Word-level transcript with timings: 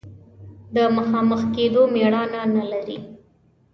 د 0.75 0.77
مخامخ 0.95 1.41
کېدو 1.55 1.81
مېړانه 1.93 2.41
نه 2.55 2.63
لري. 2.71 2.97